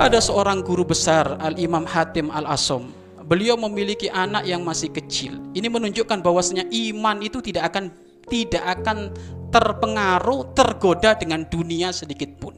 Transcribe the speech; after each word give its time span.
Ada 0.00 0.16
seorang 0.16 0.64
guru 0.64 0.88
besar 0.88 1.36
Al-Imam 1.44 1.84
Hatim 1.84 2.32
Al-Asom. 2.32 2.88
Beliau 3.28 3.60
memiliki 3.60 4.08
anak 4.08 4.48
yang 4.48 4.64
masih 4.64 4.88
kecil. 4.88 5.36
Ini 5.52 5.68
menunjukkan 5.68 6.24
bahwasanya 6.24 6.64
iman 6.72 7.20
itu 7.20 7.44
tidak 7.44 7.68
akan 7.68 7.92
tidak 8.24 8.64
akan 8.80 9.12
terpengaruh, 9.52 10.56
tergoda 10.56 11.12
dengan 11.20 11.44
dunia 11.44 11.92
sedikit 11.92 12.32
pun. 12.40 12.56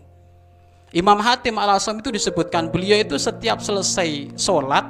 Imam 0.95 1.19
Hatim 1.19 1.59
Al-Asom 1.59 1.99
itu 1.99 2.15
disebutkan 2.15 2.71
beliau 2.71 3.03
itu 3.03 3.19
setiap 3.19 3.59
selesai 3.59 4.39
sholat 4.39 4.87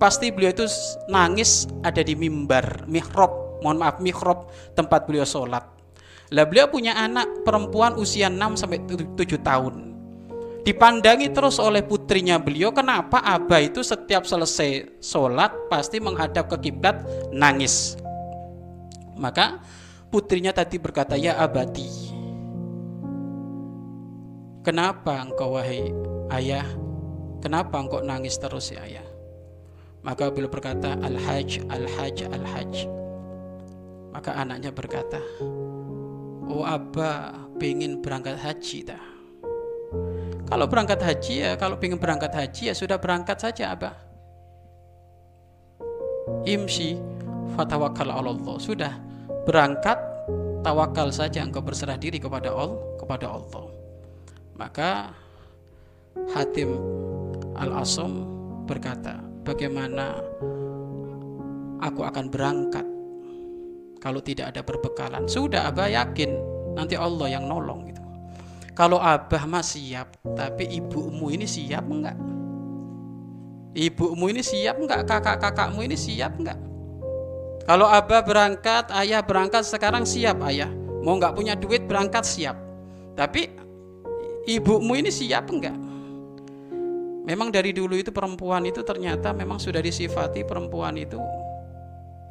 pasti 0.00 0.32
beliau 0.32 0.56
itu 0.56 0.64
nangis 1.12 1.68
ada 1.84 2.00
di 2.00 2.16
mimbar, 2.16 2.88
mihrab, 2.88 3.60
mohon 3.60 3.76
maaf 3.76 4.00
mihrab 4.00 4.48
tempat 4.72 5.04
beliau 5.04 5.28
sholat. 5.28 5.68
Lah 6.32 6.48
beliau 6.48 6.64
punya 6.72 6.96
anak 6.96 7.44
perempuan 7.44 7.92
usia 8.00 8.32
6 8.32 8.56
sampai 8.56 8.88
7 8.88 9.20
tahun 9.44 9.89
dipandangi 10.62 11.32
terus 11.32 11.56
oleh 11.56 11.80
putrinya 11.84 12.36
beliau 12.36 12.70
kenapa 12.74 13.20
Abah 13.20 13.60
itu 13.64 13.80
setiap 13.80 14.28
selesai 14.28 15.00
sholat 15.00 15.52
pasti 15.72 15.98
menghadap 15.98 16.48
ke 16.52 16.70
kiblat 16.70 17.00
nangis? 17.32 17.96
Maka 19.16 19.60
putrinya 20.08 20.50
tadi 20.50 20.80
berkata 20.80 21.14
ya 21.14 21.36
abadi 21.36 21.86
kenapa 24.64 25.22
engkau 25.22 25.60
wahai 25.60 25.92
ayah 26.34 26.66
kenapa 27.44 27.76
engkau 27.80 28.00
nangis 28.00 28.36
terus 28.40 28.72
ya 28.72 28.82
ayah? 28.84 29.06
Maka 30.00 30.32
beliau 30.32 30.48
berkata 30.48 30.96
al-hajj 30.96 31.60
al-hajj 31.68 32.24
al-hajj. 32.32 32.88
Maka 34.10 34.32
anaknya 34.32 34.72
berkata 34.72 35.20
oh 36.50 36.66
abah 36.66 37.46
pengen 37.62 38.02
berangkat 38.02 38.34
haji 38.42 38.90
dah 38.90 39.09
kalau 40.50 40.66
berangkat 40.66 40.98
haji 40.98 41.34
ya, 41.46 41.50
kalau 41.54 41.78
ingin 41.78 41.94
berangkat 41.94 42.34
haji 42.34 42.62
ya 42.68 42.74
sudah 42.74 42.98
berangkat 42.98 43.38
saja 43.38 43.70
Abah. 43.70 43.94
Imsi 46.42 46.98
fatawakal 47.54 48.10
Allah. 48.10 48.56
Sudah 48.58 48.98
berangkat 49.46 49.94
tawakal 50.66 51.14
saja 51.14 51.46
engkau 51.46 51.62
berserah 51.62 51.94
diri 51.94 52.18
kepada 52.18 52.50
Allah, 52.50 52.82
kepada 52.98 53.30
Allah. 53.30 53.64
Maka 54.58 55.14
Hatim 56.34 56.74
Al-Asom 57.54 58.12
berkata, 58.66 59.22
"Bagaimana 59.46 60.18
aku 61.78 62.02
akan 62.02 62.26
berangkat 62.26 62.86
kalau 64.02 64.18
tidak 64.18 64.50
ada 64.50 64.66
berbekalan?" 64.66 65.30
Sudah 65.30 65.70
Abah 65.70 65.86
yakin 65.86 66.30
nanti 66.74 66.98
Allah 66.98 67.38
yang 67.38 67.46
nolong. 67.46 67.89
Kalau 68.80 68.96
abah 68.96 69.44
mah 69.44 69.60
siap, 69.60 70.16
tapi 70.32 70.64
ibumu 70.80 71.28
ini 71.28 71.44
siap 71.44 71.84
enggak? 71.84 72.16
Ibumu 73.76 74.32
ini 74.32 74.40
siap 74.40 74.80
enggak? 74.80 75.04
Kakak-kakakmu 75.04 75.84
ini 75.84 76.00
siap 76.00 76.40
enggak? 76.40 76.56
Kalau 77.68 77.84
abah 77.84 78.24
berangkat, 78.24 78.88
ayah 78.96 79.20
berangkat 79.20 79.68
sekarang 79.68 80.08
siap 80.08 80.40
ayah. 80.48 80.72
Mau 81.04 81.20
enggak 81.20 81.36
punya 81.36 81.52
duit 81.60 81.84
berangkat 81.84 82.24
siap. 82.24 82.56
Tapi 83.20 83.52
ibumu 84.48 84.96
ini 84.96 85.12
siap 85.12 85.52
enggak? 85.52 85.76
Memang 87.28 87.52
dari 87.52 87.76
dulu 87.76 88.00
itu 88.00 88.08
perempuan 88.08 88.64
itu 88.64 88.80
ternyata 88.80 89.36
memang 89.36 89.60
sudah 89.60 89.84
disifati 89.84 90.40
perempuan 90.48 90.96
itu 90.96 91.20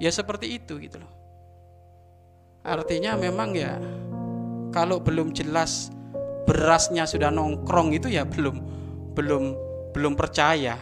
ya 0.02 0.10
seperti 0.10 0.58
itu 0.58 0.82
gitu 0.82 0.98
loh. 0.98 1.14
Artinya 2.66 3.14
memang 3.14 3.54
ya 3.54 3.78
kalau 4.74 4.98
belum 4.98 5.30
jelas 5.30 5.94
berasnya 6.48 7.08
sudah 7.10 7.32
nongkrong 7.34 7.96
itu 7.96 8.12
ya 8.12 8.24
belum 8.28 8.56
belum 9.16 9.44
belum 9.96 10.14
percaya. 10.14 10.78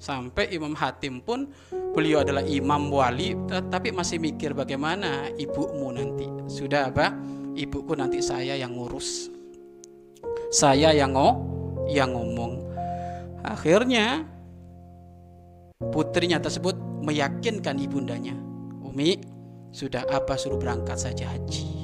Sampai 0.00 0.48
Imam 0.56 0.72
Hatim 0.72 1.20
pun 1.20 1.52
beliau 1.92 2.24
adalah 2.24 2.40
imam 2.40 2.88
wali 2.88 3.36
tapi 3.68 3.92
masih 3.92 4.16
mikir 4.16 4.56
bagaimana 4.56 5.28
ibumu 5.36 5.92
nanti. 5.92 6.24
Sudah 6.48 6.88
apa? 6.88 7.12
Ibuku 7.52 7.92
nanti 7.92 8.24
saya 8.24 8.56
yang 8.56 8.72
ngurus. 8.72 9.28
Saya 10.48 10.96
yang 10.96 11.12
ngo 11.12 11.30
yang 11.92 12.16
ngomong. 12.16 12.64
Akhirnya 13.44 14.24
putrinya 15.88 16.36
tersebut 16.36 16.76
meyakinkan 17.00 17.80
ibundanya 17.80 18.36
Umi 18.84 19.16
sudah 19.72 20.04
apa 20.12 20.36
suruh 20.36 20.60
berangkat 20.60 21.00
saja 21.00 21.32
haji 21.32 21.79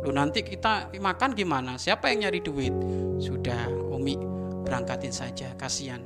Lu 0.00 0.10
nanti 0.16 0.40
kita 0.40 0.88
makan 0.96 1.36
gimana? 1.36 1.76
Siapa 1.76 2.08
yang 2.08 2.28
nyari 2.28 2.40
duit? 2.40 2.72
Sudah, 3.20 3.68
Umi 3.68 4.16
berangkatin 4.64 5.12
saja, 5.12 5.52
kasihan. 5.60 6.00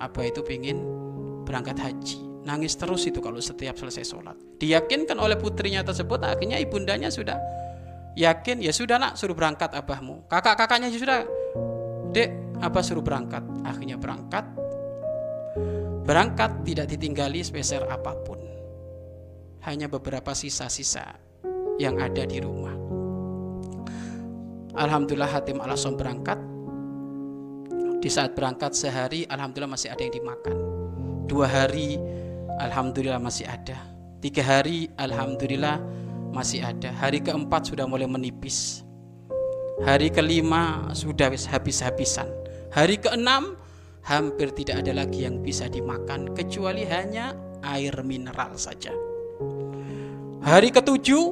Apa 0.00 0.28
itu 0.28 0.40
pengen 0.40 0.80
berangkat 1.44 1.76
haji? 1.80 2.20
Nangis 2.46 2.78
terus 2.78 3.04
itu 3.04 3.18
kalau 3.18 3.42
setiap 3.42 3.74
selesai 3.74 4.06
sholat. 4.06 4.38
Diyakinkan 4.62 5.18
oleh 5.18 5.34
putrinya 5.34 5.82
tersebut, 5.82 6.22
akhirnya 6.22 6.62
ibundanya 6.62 7.10
sudah 7.10 7.36
yakin, 8.14 8.62
ya 8.62 8.70
sudah 8.72 8.96
nak 8.96 9.18
suruh 9.18 9.34
berangkat 9.34 9.74
abahmu. 9.74 10.30
Kakak-kakaknya 10.30 10.88
sudah, 10.94 11.26
dek 12.14 12.30
apa 12.62 12.80
suruh 12.80 13.02
berangkat. 13.02 13.42
Akhirnya 13.66 13.98
berangkat, 13.98 14.46
berangkat 16.06 16.62
tidak 16.62 16.86
ditinggali 16.88 17.42
spesial 17.42 17.84
apa 17.90 18.14
pun. 18.22 18.40
Hanya 19.66 19.90
beberapa 19.90 20.30
sisa-sisa 20.30 21.18
yang 21.82 21.98
ada 21.98 22.22
di 22.22 22.38
rumah. 22.38 22.85
Alhamdulillah 24.76 25.32
Hatim 25.32 25.64
Alasom 25.64 25.96
berangkat. 25.96 26.36
Di 28.04 28.12
saat 28.12 28.36
berangkat 28.36 28.76
sehari 28.76 29.24
Alhamdulillah 29.24 29.72
masih 29.72 29.88
ada 29.88 30.04
yang 30.04 30.12
dimakan. 30.12 30.56
Dua 31.24 31.48
hari 31.48 31.96
Alhamdulillah 32.60 33.16
masih 33.16 33.48
ada. 33.48 33.80
Tiga 34.20 34.44
hari 34.44 34.92
Alhamdulillah 35.00 35.80
masih 36.28 36.60
ada. 36.60 36.92
Hari 36.92 37.24
keempat 37.24 37.72
sudah 37.72 37.88
mulai 37.88 38.04
menipis. 38.04 38.84
Hari 39.80 40.12
kelima 40.12 40.92
sudah 40.92 41.32
habis-habisan. 41.32 42.28
Hari 42.68 43.00
keenam 43.00 43.56
hampir 44.04 44.52
tidak 44.52 44.84
ada 44.84 44.92
lagi 44.92 45.24
yang 45.24 45.40
bisa 45.40 45.72
dimakan 45.72 46.36
kecuali 46.36 46.84
hanya 46.84 47.32
air 47.64 47.96
mineral 48.04 48.60
saja. 48.60 48.92
Hari 50.44 50.68
ketujuh 50.68 51.24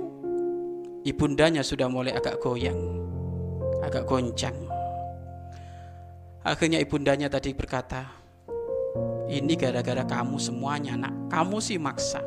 ibundanya 1.05 1.61
sudah 1.61 1.93
mulai 1.93 2.17
agak 2.17 2.41
goyang 2.41 3.04
agak 3.89 4.05
goncang. 4.09 4.57
Akhirnya 6.45 6.77
ibundanya 6.81 7.33
tadi 7.33 7.57
berkata, 7.57 8.05
ini 9.33 9.57
gara-gara 9.57 10.05
kamu 10.05 10.37
semuanya 10.37 10.95
nak, 10.95 11.33
kamu 11.33 11.57
sih 11.61 11.81
maksa. 11.81 12.21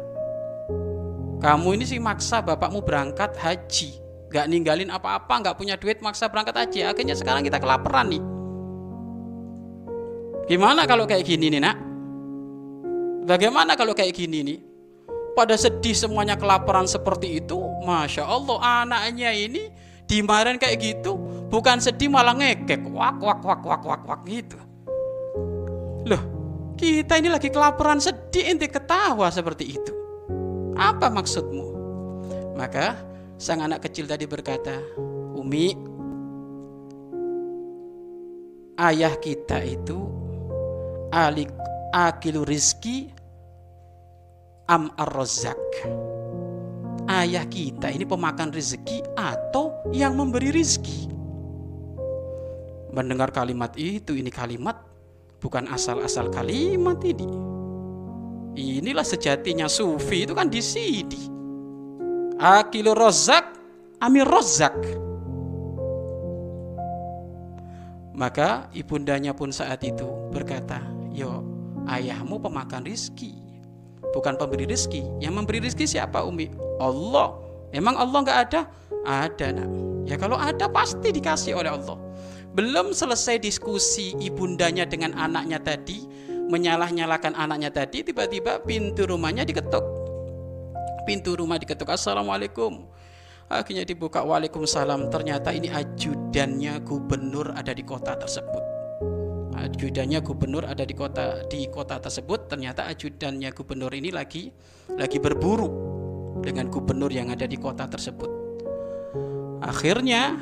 Kamu 1.37 1.77
ini 1.77 1.85
sih 1.85 2.01
maksa 2.01 2.41
bapakmu 2.41 2.81
berangkat 2.81 3.37
haji, 3.37 4.01
gak 4.33 4.49
ninggalin 4.49 4.89
apa-apa, 4.89 5.45
gak 5.45 5.57
punya 5.61 5.77
duit 5.77 6.01
maksa 6.01 6.25
berangkat 6.33 6.57
haji. 6.65 6.89
Akhirnya 6.89 7.13
sekarang 7.13 7.45
kita 7.45 7.61
kelaparan 7.61 8.09
nih. 8.09 8.23
Gimana 10.49 10.89
kalau 10.89 11.05
kayak 11.05 11.27
gini 11.27 11.53
nih 11.53 11.61
nak? 11.61 11.77
Bagaimana 13.27 13.77
kalau 13.77 13.93
kayak 13.93 14.15
gini 14.17 14.39
nih? 14.41 14.59
Pada 15.37 15.53
sedih 15.53 15.93
semuanya 15.93 16.33
kelaparan 16.33 16.89
seperti 16.89 17.37
itu, 17.37 17.61
masya 17.85 18.25
Allah 18.25 18.81
anaknya 18.81 19.29
ini 19.29 19.69
dimarahin 20.07 20.57
kayak 20.57 20.79
gitu 20.79 21.19
bukan 21.51 21.77
sedih 21.83 22.07
malah 22.07 22.33
ngekek. 22.33 22.87
Wak 22.87 23.19
wak 23.19 23.43
wak 23.43 23.61
wak 23.63 23.83
wak 23.83 24.01
wak 24.07 24.21
gitu. 24.25 24.57
Loh 26.07 26.23
kita 26.79 27.19
ini 27.19 27.29
lagi 27.29 27.51
kelaparan 27.51 27.99
sedih 27.99 28.55
inti 28.55 28.71
ketawa 28.71 29.27
seperti 29.29 29.75
itu. 29.75 29.93
Apa 30.79 31.11
maksudmu? 31.11 31.67
Maka 32.55 32.97
sang 33.37 33.61
anak 33.61 33.85
kecil 33.85 34.09
tadi 34.09 34.25
berkata 34.25 34.81
Umi 35.37 35.77
ayah 38.81 39.13
kita 39.21 39.61
itu 39.61 40.09
alik 41.13 41.53
akilu 41.93 42.41
rizki 42.45 43.13
am 44.69 44.89
ar-rozak 44.97 45.57
ayah 47.07 47.47
kita 47.47 47.87
ini 47.89 48.03
pemakan 48.03 48.51
rezeki 48.51 49.03
atau 49.15 49.71
yang 49.95 50.13
memberi 50.19 50.51
rezeki. 50.51 51.07
Mendengar 52.91 53.31
kalimat 53.31 53.71
itu, 53.79 54.15
ini 54.15 54.27
kalimat 54.27 54.83
bukan 55.39 55.71
asal-asal 55.71 56.27
kalimat 56.27 56.99
ini. 57.03 57.27
Inilah 58.57 59.05
sejatinya 59.05 59.69
sufi 59.69 60.25
itu 60.25 60.33
kan 60.33 60.49
di 60.49 60.59
sini. 60.59 61.21
Akilu 62.41 62.97
rozak, 62.97 63.45
amir 64.01 64.25
rozak. 64.25 64.73
Maka 68.17 68.65
ibundanya 68.73 69.37
pun 69.37 69.53
saat 69.53 69.85
itu 69.85 70.09
berkata, 70.33 70.81
Yo, 71.13 71.45
ayahmu 71.85 72.41
pemakan 72.41 72.81
rizki 72.81 73.46
bukan 74.17 74.33
pemberi 74.33 74.65
rizki. 74.65 75.05
Yang 75.21 75.33
memberi 75.37 75.61
rizki 75.61 75.85
siapa 75.85 76.25
Umi? 76.25 76.49
Allah. 76.81 77.37
Emang 77.69 77.93
Allah 77.93 78.19
nggak 78.25 78.39
ada? 78.49 78.61
Ada 79.05 79.53
nak. 79.53 79.69
Ya 80.09 80.17
kalau 80.17 80.41
ada 80.41 80.65
pasti 80.65 81.13
dikasih 81.13 81.53
oleh 81.53 81.69
Allah. 81.69 82.01
belum 82.57 82.89
selesai 82.89 83.37
diskusi 83.37 84.17
ibundanya 84.17 84.81
dengan 84.89 85.13
anaknya 85.13 85.61
tadi, 85.61 86.01
menyalah-nyalakan 86.49 87.37
anaknya 87.37 87.69
tadi, 87.69 88.01
tiba-tiba 88.01 88.65
pintu 88.65 89.05
rumahnya 89.05 89.45
diketuk. 89.45 89.85
Pintu 91.05 91.37
rumah 91.37 91.61
diketuk, 91.61 91.85
Assalamualaikum. 91.85 92.89
Akhirnya 93.47 93.87
dibuka 93.87 94.25
Waalaikumsalam. 94.25 95.07
Ternyata 95.07 95.55
ini 95.55 95.71
ajudannya 95.71 96.83
gubernur 96.83 97.55
ada 97.55 97.71
di 97.71 97.85
kota 97.85 98.17
tersebut. 98.19 98.66
Ajudannya 99.67 100.23
gubernur 100.23 100.63
ada 100.63 100.87
di 100.87 100.95
kota 100.95 101.43
di 101.51 101.67
kota 101.67 101.99
tersebut. 101.99 102.47
Ternyata 102.47 102.87
ajudannya 102.87 103.51
gubernur 103.51 103.91
ini 103.91 104.15
lagi 104.15 104.47
lagi 104.95 105.19
berburu 105.19 105.67
dengan 106.39 106.71
gubernur 106.71 107.11
yang 107.11 107.27
ada 107.35 107.43
di 107.43 107.59
kota 107.59 107.83
tersebut. 107.83 108.31
Akhirnya 109.59 110.39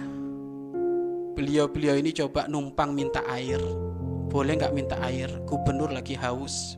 beliau-beliau 1.33 1.97
ini 1.97 2.13
coba 2.13 2.45
numpang 2.45 2.93
minta 2.93 3.25
air. 3.25 3.57
Boleh 4.29 4.61
nggak 4.61 4.73
minta 4.77 5.01
air? 5.01 5.33
Gubernur 5.49 5.89
lagi 5.89 6.13
haus 6.13 6.77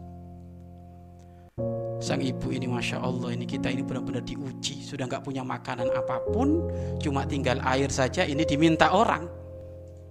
sang 1.97 2.21
ibu 2.21 2.53
ini 2.53 2.69
masya 2.69 3.01
Allah 3.01 3.33
ini 3.33 3.49
kita 3.49 3.73
ini 3.73 3.81
benar-benar 3.81 4.21
diuji 4.21 4.85
sudah 4.85 5.09
nggak 5.09 5.25
punya 5.25 5.41
makanan 5.41 5.89
apa 5.89 6.21
pun 6.29 6.69
cuma 7.01 7.25
tinggal 7.25 7.57
air 7.65 7.89
saja 7.89 8.21
ini 8.21 8.45
diminta 8.45 8.94
orang 8.94 9.25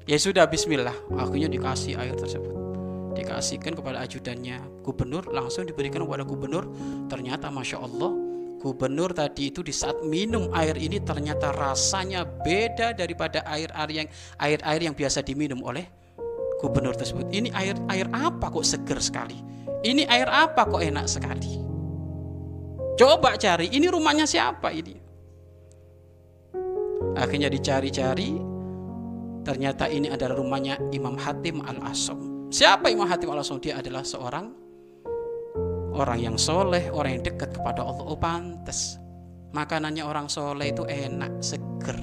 ya 0.06 0.16
sudah 0.16 0.46
Bismillah. 0.46 0.94
Akhirnya 1.18 1.50
dikasih 1.50 1.98
air 1.98 2.14
tersebut. 2.14 2.54
Dikasihkan 3.18 3.74
kepada 3.74 4.00
ajudannya 4.06 4.62
gubernur. 4.86 5.28
Langsung 5.28 5.66
diberikan 5.66 6.06
kepada 6.06 6.22
gubernur. 6.22 6.70
Ternyata 7.10 7.50
masya 7.50 7.82
Allah 7.82 8.26
gubernur 8.56 9.12
tadi 9.12 9.52
itu 9.52 9.60
di 9.60 9.70
saat 9.70 10.00
minum 10.02 10.50
air 10.50 10.74
ini 10.74 10.98
ternyata 10.98 11.52
rasanya 11.54 12.24
beda 12.24 12.96
daripada 12.96 13.44
air-air 13.46 13.90
yang 13.92 14.08
air-air 14.42 14.80
yang 14.90 14.94
biasa 14.96 15.22
diminum 15.22 15.60
oleh 15.62 15.86
gubernur 16.58 16.96
tersebut. 16.96 17.28
Ini 17.30 17.52
air 17.52 17.76
air 17.92 18.08
apa 18.10 18.48
kok 18.48 18.64
seger 18.66 18.98
sekali? 18.98 19.38
Ini 19.86 20.08
air 20.08 20.26
apa 20.26 20.66
kok 20.66 20.82
enak 20.82 21.06
sekali? 21.06 21.62
Coba 22.96 23.36
cari, 23.36 23.68
ini 23.76 23.92
rumahnya 23.92 24.24
siapa 24.24 24.72
ini? 24.72 24.96
Akhirnya 27.12 27.52
dicari-cari, 27.52 28.40
ternyata 29.46 29.86
ini 29.86 30.10
adalah 30.10 30.34
rumahnya 30.34 30.74
Imam 30.90 31.14
Hatim 31.14 31.62
Al-Asom. 31.62 32.50
Siapa 32.50 32.90
Imam 32.90 33.06
Hatim 33.06 33.30
Al-Asom? 33.30 33.62
Dia 33.62 33.78
adalah 33.78 34.02
seorang 34.02 34.50
orang 35.94 36.18
yang 36.18 36.34
soleh, 36.34 36.90
orang 36.90 37.22
yang 37.22 37.24
dekat 37.30 37.54
kepada 37.54 37.86
Allah. 37.86 38.02
Oh 38.02 38.18
pantas. 38.18 38.98
Makanannya 39.54 40.02
orang 40.02 40.26
soleh 40.26 40.74
itu 40.74 40.82
enak, 40.82 41.38
seger. 41.38 41.94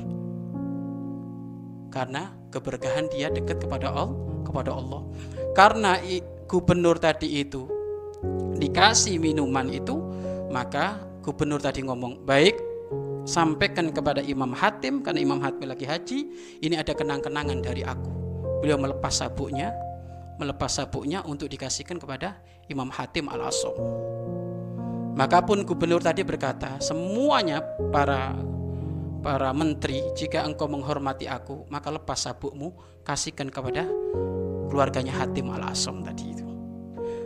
Karena 1.91 2.31
keberkahan 2.49 3.11
dia 3.11 3.27
dekat 3.27 3.59
kepada 3.59 3.91
Allah, 3.91 4.15
kepada 4.47 4.71
Allah. 4.71 5.03
Karena 5.51 5.99
gubernur 6.47 6.95
tadi 6.95 7.43
itu 7.43 7.67
dikasih 8.55 9.19
minuman 9.19 9.67
itu 9.67 9.99
maka 10.47 11.03
gubernur 11.19 11.59
tadi 11.59 11.83
ngomong, 11.83 12.23
baik 12.23 12.72
sampaikan 13.23 13.91
kepada 13.91 14.19
Imam 14.19 14.51
Hatim 14.51 14.99
karena 15.03 15.19
Imam 15.23 15.39
Hatim 15.39 15.67
lagi 15.67 15.87
haji, 15.87 16.19
ini 16.59 16.75
ada 16.75 16.91
kenang-kenangan 16.91 17.59
dari 17.63 17.83
aku. 17.83 18.11
Beliau 18.63 18.79
melepas 18.79 19.11
sabuknya, 19.11 19.75
melepas 20.39 20.79
sabuknya 20.79 21.23
untuk 21.23 21.51
dikasihkan 21.51 21.99
kepada 21.99 22.39
Imam 22.67 22.87
Hatim 22.91 23.27
Al-Asom. 23.27 23.75
Maka 25.13 25.45
pun 25.45 25.61
gubernur 25.61 26.01
tadi 26.01 26.25
berkata, 26.25 26.81
semuanya 26.81 27.61
para 27.93 28.33
para 29.23 29.55
menteri, 29.55 30.03
jika 30.19 30.43
engkau 30.43 30.67
menghormati 30.67 31.31
aku, 31.31 31.63
maka 31.71 31.87
lepas 31.87 32.27
sabukmu, 32.27 32.75
kasihkan 33.07 33.47
kepada 33.47 33.87
keluarganya 34.67 35.15
Hatim 35.15 35.47
Al-Asom 35.53 36.03
tadi 36.03 36.33
itu. 36.33 36.43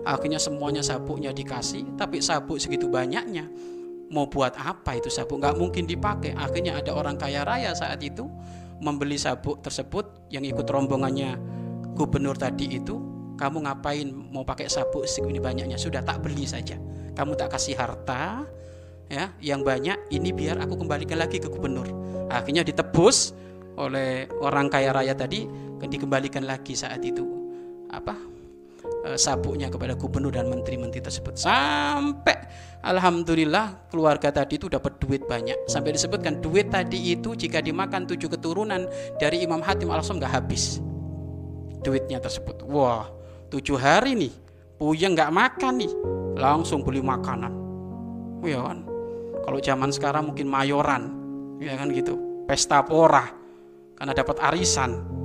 Akhirnya 0.06 0.40
semuanya 0.40 0.86
sabuknya 0.86 1.34
dikasih, 1.34 1.98
tapi 2.00 2.22
sabuk 2.24 2.62
segitu 2.62 2.88
banyaknya. 2.88 3.50
Mau 4.08 4.28
buat 4.32 4.56
apa 4.56 4.96
itu 4.96 5.12
sabuk? 5.12 5.44
Nggak 5.44 5.56
mungkin 5.60 5.84
dipakai. 5.84 6.32
Akhirnya 6.36 6.80
ada 6.80 6.96
orang 6.96 7.20
kaya 7.20 7.44
raya 7.44 7.76
saat 7.76 8.00
itu 8.00 8.28
membeli 8.80 9.20
sabuk 9.20 9.60
tersebut 9.60 10.32
yang 10.32 10.48
ikut 10.48 10.64
rombongannya 10.64 11.36
gubernur 11.98 12.40
tadi 12.40 12.80
itu. 12.80 13.00
Kamu 13.38 13.70
ngapain 13.70 14.10
mau 14.34 14.42
pakai 14.42 14.66
sabuk 14.66 15.06
segini 15.06 15.38
banyaknya? 15.38 15.78
Sudah 15.78 16.02
tak 16.02 16.26
beli 16.26 16.48
saja. 16.50 16.80
Kamu 17.14 17.38
tak 17.38 17.54
kasih 17.54 17.78
harta, 17.78 18.46
ya 19.08 19.32
yang 19.40 19.64
banyak 19.64 20.12
ini 20.12 20.36
biar 20.36 20.60
aku 20.60 20.76
kembalikan 20.84 21.18
lagi 21.18 21.40
ke 21.40 21.48
gubernur 21.48 21.88
akhirnya 22.28 22.62
ditebus 22.62 23.32
oleh 23.80 24.28
orang 24.44 24.68
kaya 24.68 24.92
raya 24.92 25.16
tadi 25.16 25.48
dikembalikan 25.80 26.44
lagi 26.44 26.76
saat 26.76 27.00
itu 27.08 27.24
apa 27.88 28.38
Eh, 29.08 29.16
sabuknya 29.16 29.72
kepada 29.72 29.96
gubernur 29.96 30.36
dan 30.36 30.52
menteri-menteri 30.52 31.00
tersebut 31.00 31.40
sampai 31.40 32.36
alhamdulillah 32.88 33.92
keluarga 33.92 34.32
tadi 34.32 34.56
itu 34.56 34.72
dapat 34.72 34.96
duit 35.04 35.28
banyak. 35.28 35.68
Sampai 35.68 35.92
disebutkan 35.92 36.40
duit 36.40 36.72
tadi 36.72 37.14
itu 37.14 37.36
jika 37.36 37.60
dimakan 37.60 38.08
tujuh 38.08 38.32
keturunan 38.32 38.88
dari 39.20 39.44
Imam 39.44 39.60
Hatim 39.60 39.92
al 39.92 40.00
nggak 40.00 40.32
habis 40.32 40.80
duitnya 41.84 42.24
tersebut. 42.24 42.64
Wah 42.66 43.12
tujuh 43.52 43.76
hari 43.76 44.16
nih 44.16 44.34
puyeng 44.80 45.14
nggak 45.14 45.32
makan 45.36 45.84
nih 45.84 45.92
langsung 46.40 46.82
beli 46.88 47.04
makanan. 47.04 47.52
Ya 48.48 48.64
kan? 48.64 48.88
Kalau 49.44 49.60
zaman 49.60 49.92
sekarang 49.92 50.32
mungkin 50.32 50.48
mayoran 50.48 51.04
ya 51.60 51.74
kan 51.76 51.90
gitu 51.90 52.16
pesta 52.46 52.86
pora 52.86 53.28
karena 53.98 54.14
dapat 54.14 54.38
arisan 54.46 55.17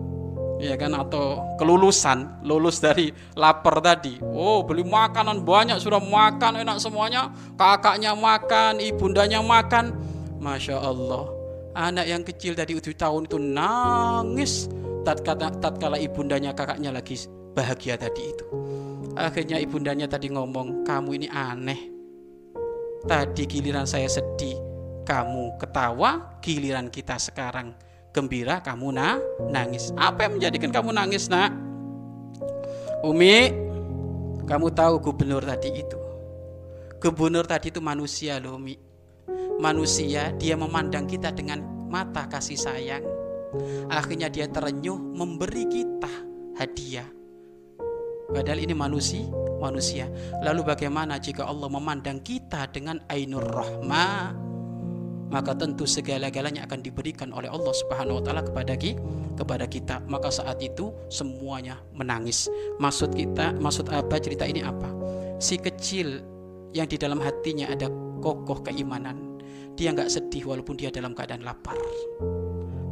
ya 0.60 0.74
kan? 0.76 0.92
Atau 0.92 1.56
kelulusan 1.56 2.42
lulus 2.44 2.82
dari 2.82 3.14
lapar 3.38 3.78
tadi. 3.80 4.18
Oh 4.20 4.66
beli 4.66 4.82
makanan 4.84 5.46
banyak 5.46 5.78
sudah 5.78 6.02
makan 6.02 6.60
enak 6.60 6.76
semuanya. 6.82 7.32
Kakaknya 7.56 8.12
makan 8.12 8.82
ibundanya 8.82 9.40
makan. 9.40 9.94
Masya 10.42 10.76
Allah. 10.82 11.30
Anak 11.72 12.04
yang 12.04 12.22
kecil 12.26 12.52
tadi 12.52 12.76
tujuh 12.76 12.98
tahun 12.98 13.24
itu 13.30 13.38
nangis. 13.40 14.68
Tatkala 15.02 15.50
tatkala 15.58 15.96
ibundanya 15.96 16.52
kakaknya 16.52 16.92
lagi 16.92 17.16
bahagia 17.56 17.96
tadi 17.96 18.22
itu. 18.22 18.44
Akhirnya 19.16 19.60
ibundanya 19.60 20.08
tadi 20.08 20.32
ngomong 20.32 20.84
kamu 20.84 21.10
ini 21.20 21.28
aneh. 21.28 21.80
Tadi 23.04 23.44
giliran 23.48 23.84
saya 23.84 24.06
sedih. 24.08 24.56
Kamu 25.02 25.58
ketawa 25.58 26.38
giliran 26.38 26.86
kita 26.86 27.18
sekarang 27.18 27.74
gembira 28.12 28.60
kamu 28.60 28.92
na 28.92 29.16
nangis. 29.48 29.90
Apa 29.96 30.28
yang 30.28 30.38
menjadikan 30.38 30.70
kamu 30.70 30.92
nangis, 30.92 31.32
Nak? 31.32 31.50
Umi, 33.02 33.50
kamu 34.46 34.68
tahu 34.70 34.94
gubernur 35.02 35.42
tadi 35.42 35.82
itu. 35.82 35.98
Gubernur 37.02 37.48
tadi 37.48 37.74
itu 37.74 37.82
manusia 37.82 38.38
loh, 38.38 38.60
Umi. 38.60 38.78
Manusia, 39.58 40.30
dia 40.38 40.54
memandang 40.54 41.08
kita 41.08 41.34
dengan 41.34 41.64
mata 41.90 42.28
kasih 42.30 42.60
sayang. 42.60 43.04
Akhirnya 43.90 44.32
dia 44.32 44.48
terenyuh 44.48 44.96
memberi 44.96 45.66
kita 45.66 46.12
hadiah. 46.56 47.08
Padahal 48.32 48.64
ini 48.64 48.72
manusia, 48.72 49.28
manusia. 49.60 50.08
Lalu 50.40 50.64
bagaimana 50.64 51.20
jika 51.20 51.44
Allah 51.44 51.68
memandang 51.68 52.24
kita 52.24 52.64
dengan 52.72 53.02
ainur 53.12 53.44
rahmah? 53.44 54.51
Maka 55.32 55.56
tentu 55.56 55.88
segala-galanya 55.88 56.68
akan 56.68 56.84
diberikan 56.84 57.32
oleh 57.32 57.48
Allah 57.48 57.72
Subhanahu 57.72 58.20
wa 58.20 58.22
taala 58.22 58.44
kepada 58.44 58.76
kepada 59.32 59.64
kita. 59.64 60.04
Maka 60.04 60.28
saat 60.28 60.60
itu 60.60 60.92
semuanya 61.08 61.80
menangis. 61.96 62.52
Maksud 62.76 63.16
kita 63.16 63.56
maksud 63.56 63.88
apa 63.88 64.20
cerita 64.20 64.44
ini 64.44 64.60
apa? 64.60 64.92
Si 65.40 65.56
kecil 65.56 66.20
yang 66.76 66.84
di 66.84 67.00
dalam 67.00 67.18
hatinya 67.24 67.72
ada 67.72 67.88
kokoh 68.20 68.60
keimanan 68.60 69.32
dia 69.72 69.88
nggak 69.88 70.12
sedih 70.12 70.52
walaupun 70.52 70.76
dia 70.76 70.92
dalam 70.92 71.16
keadaan 71.16 71.42
lapar. 71.42 71.80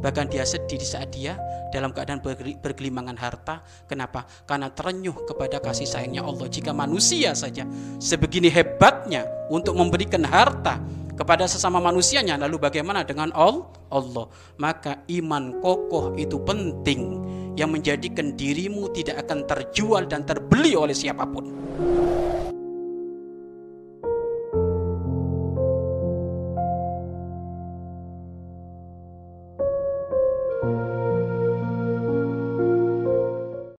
Bahkan 0.00 0.32
dia 0.32 0.48
sedih 0.48 0.80
di 0.80 0.88
saat 0.88 1.12
dia 1.12 1.36
dalam 1.68 1.92
keadaan 1.92 2.24
bergelimangan 2.64 3.20
harta. 3.20 3.60
Kenapa? 3.84 4.24
Karena 4.48 4.72
terenyuh 4.72 5.28
kepada 5.28 5.60
kasih 5.60 5.84
sayangnya 5.84 6.24
Allah. 6.24 6.48
Jika 6.48 6.72
manusia 6.72 7.36
saja 7.36 7.68
sebegini 8.00 8.48
hebatnya 8.48 9.28
untuk 9.52 9.76
memberikan 9.76 10.24
harta 10.24 10.80
kepada 11.20 11.44
sesama 11.44 11.84
manusianya. 11.84 12.40
Lalu 12.40 12.56
bagaimana 12.56 13.04
dengan 13.04 13.28
Allah? 13.36 14.26
Maka 14.56 15.04
iman 15.12 15.60
kokoh 15.60 16.16
itu 16.16 16.40
penting 16.40 17.20
yang 17.60 17.76
menjadikan 17.76 18.32
dirimu 18.32 18.88
tidak 18.96 19.28
akan 19.28 19.44
terjual 19.44 20.08
dan 20.08 20.24
terbeli 20.24 20.72
oleh 20.72 20.96
siapa 20.96 21.28
pun 21.28 21.44